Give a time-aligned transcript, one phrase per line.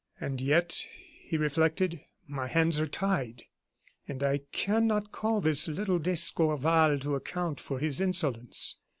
[0.19, 0.83] "And yet,"
[1.27, 3.43] he reflected, "my hands are tied;
[4.07, 8.79] and I cannot call this little d'Escorval to account for his insolence.